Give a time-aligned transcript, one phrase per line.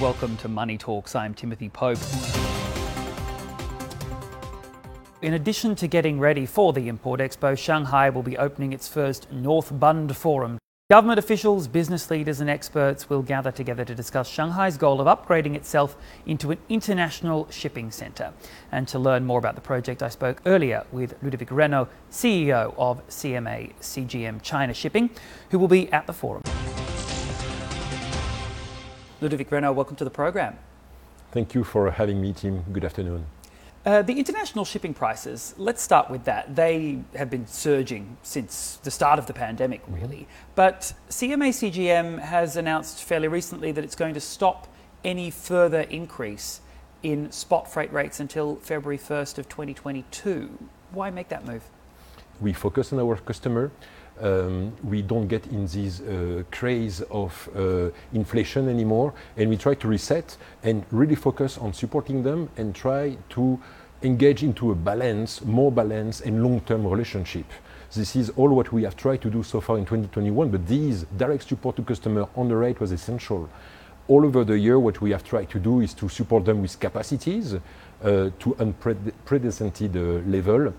[0.00, 1.14] Welcome to Money Talks.
[1.14, 1.98] I'm Timothy Pope.
[5.22, 9.30] In addition to getting ready for the Import Expo, Shanghai will be opening its first
[9.30, 10.58] North Bund Forum.
[10.90, 15.54] Government officials, business leaders, and experts will gather together to discuss Shanghai's goal of upgrading
[15.54, 18.32] itself into an international shipping centre.
[18.72, 23.06] And to learn more about the project, I spoke earlier with Ludovic Renou, CEO of
[23.06, 25.10] CMA CGM China Shipping,
[25.50, 26.42] who will be at the forum.
[29.24, 30.58] Ludovic Renou, welcome to the program.
[31.32, 32.62] Thank you for having me, Tim.
[32.70, 33.24] Good afternoon.
[33.86, 36.54] Uh, the international shipping prices, let's start with that.
[36.54, 40.28] They have been surging since the start of the pandemic, really.
[40.54, 44.68] But CMA CGM has announced fairly recently that it's going to stop
[45.02, 46.60] any further increase
[47.02, 50.68] in spot freight rates until February 1st of 2022.
[50.90, 51.62] Why make that move?
[52.42, 53.70] We focus on our customer
[54.20, 59.74] um, we don't get in this uh, craze of uh, inflation anymore, and we try
[59.74, 63.58] to reset and really focus on supporting them and try to
[64.02, 67.46] engage into a balance, more balance and long-term relationship.
[67.94, 71.04] This is all what we have tried to do so far in 2021, but these
[71.16, 73.48] direct support to customer on the rate was essential.
[74.08, 76.78] All over the year, what we have tried to do is to support them with
[76.78, 77.60] capacities uh,
[78.38, 79.94] to unprecedented
[80.26, 80.74] level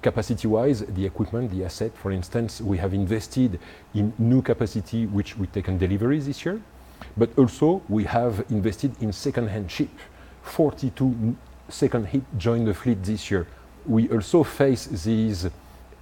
[0.00, 3.58] Capacity-wise, the equipment, the asset, for instance, we have invested
[3.94, 6.60] in new capacity, which we've taken deliveries this year,
[7.16, 9.88] but also we have invested in second-hand ship.
[10.42, 11.36] 42
[11.68, 13.46] second-hand joined the fleet this year.
[13.86, 15.48] We also face these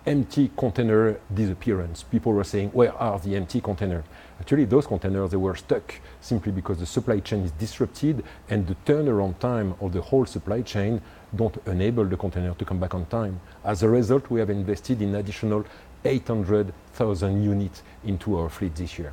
[0.07, 2.05] empty container disappearance.
[2.05, 4.05] People were saying, where are the empty containers?
[4.41, 8.77] Actually, those containers, they were stuck simply because the supply chain is disrupted and the
[8.85, 11.01] turnaround time of the whole supply chain
[11.35, 13.41] don't enable the container to come back on time.
[13.65, 15.65] As a result, we have invested in additional
[16.05, 19.13] 800,000 units into our fleet this year.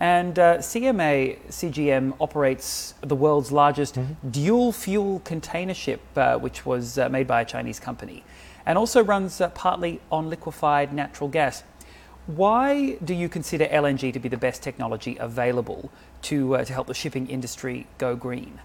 [0.00, 4.30] And uh, CMA CGM operates the world's largest mm-hmm.
[4.30, 8.22] dual fuel container ship, uh, which was uh, made by a Chinese company,
[8.64, 11.64] and also runs uh, partly on liquefied natural gas.
[12.28, 15.90] Why do you consider LNG to be the best technology available
[16.22, 18.60] to, uh, to help the shipping industry go green?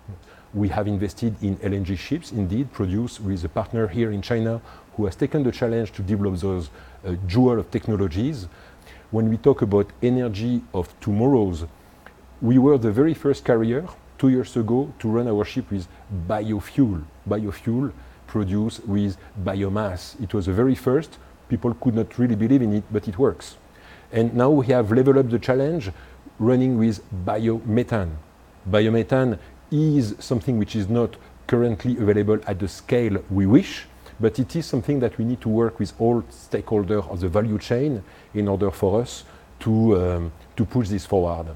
[0.54, 4.62] We have invested in LNG ships, indeed, produced with a partner here in China
[4.96, 6.70] who has taken the challenge to develop those
[7.06, 8.48] uh, jewel of technologies
[9.14, 11.68] when we talk about energy of tomorrow's,
[12.42, 13.88] we were the very first carrier
[14.18, 15.88] two years ago to run our ship with
[16.28, 17.92] biofuel, biofuel
[18.26, 20.20] produced with biomass.
[20.20, 21.20] It was the very first.
[21.48, 23.58] People could not really believe in it, but it works.
[24.12, 25.92] And now we have leveled up the challenge
[26.40, 28.16] running with biomethane.
[28.68, 29.38] Biomethane
[29.70, 33.86] is something which is not currently available at the scale we wish,
[34.20, 37.60] but it is something that we need to work with all stakeholders of the value
[37.60, 38.04] chain
[38.34, 39.24] in order for us
[39.60, 41.56] to, um, to push this forward.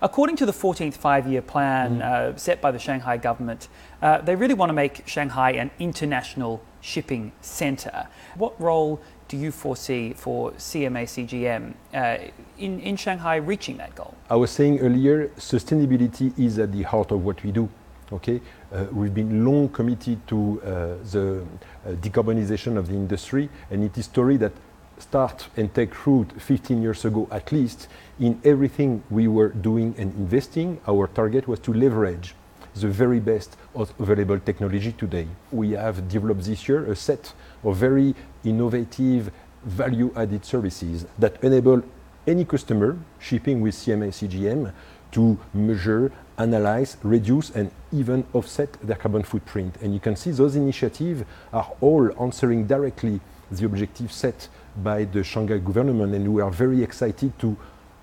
[0.00, 2.02] According to the 14th five year plan mm.
[2.02, 3.68] uh, set by the Shanghai government,
[4.02, 8.08] uh, they really want to make Shanghai an international shipping centre.
[8.34, 14.14] What role do you foresee for CMA CGM uh, in, in Shanghai reaching that goal?
[14.28, 17.68] I was saying earlier, sustainability is at the heart of what we do.
[18.12, 18.42] Okay,
[18.72, 20.68] uh, we've been long committed to uh,
[21.12, 21.40] the
[21.86, 24.52] uh, decarbonization of the industry, and it is a story that
[24.98, 27.88] start and take root 15 years ago at least.
[28.20, 32.34] In everything we were doing and investing, our target was to leverage
[32.74, 35.26] the very best of available technology today.
[35.50, 37.32] We have developed this year a set
[37.64, 38.14] of very
[38.44, 39.30] innovative
[39.64, 41.82] value-added services that enable
[42.26, 44.72] any customer shipping with CMA CGM
[45.12, 49.76] to measure, analyze, reduce, and even offset their carbon footprint.
[49.82, 54.48] And you can see those initiatives are all answering directly the objective set
[54.82, 57.56] by the Shanghai government, and we are very excited to,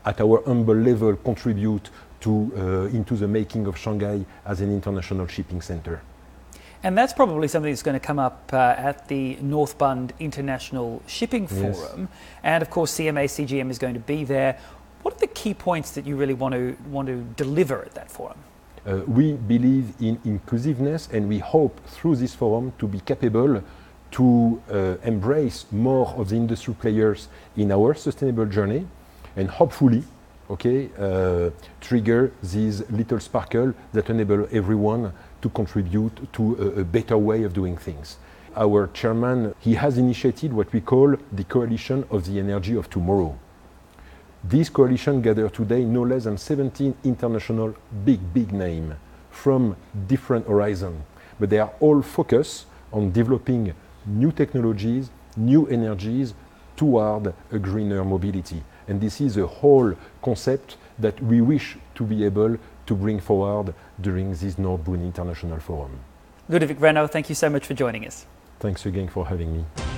[0.05, 1.89] at our humble level, contribute
[2.21, 6.01] to, uh, into the making of Shanghai as an international shipping center.
[6.81, 11.01] And that's probably something that's going to come up uh, at the North Bund International
[11.07, 12.01] Shipping Forum.
[12.01, 12.07] Yes.
[12.43, 14.57] And of course, CMA CGM is going to be there.
[15.01, 18.09] What are the key points that you really want to, want to deliver at that
[18.09, 18.37] forum?
[18.85, 23.61] Uh, we believe in inclusiveness and we hope through this forum to be capable
[24.11, 27.27] to uh, embrace more of the industry players
[27.57, 28.87] in our sustainable journey
[29.35, 30.03] and hopefully
[30.49, 37.17] okay, uh, trigger these little sparkle that enable everyone to contribute to a, a, better
[37.17, 38.17] way of doing things.
[38.55, 43.37] Our chairman, he has initiated what we call the Coalition of the Energy of Tomorrow.
[44.43, 48.95] This coalition gathers today no less than 17 international big, big names
[49.29, 49.75] from
[50.07, 51.03] different horizons,
[51.39, 53.73] but they are all focused on developing
[54.05, 56.33] new technologies, new energies
[56.75, 58.63] toward a greener mobility.
[58.89, 62.57] And this is a whole concept that we wish to be able
[62.87, 65.99] to bring forward during this North Bund International Forum.
[66.49, 68.25] Ludovic Renou, thank you so much for joining us.
[68.59, 69.88] Thanks again for having me.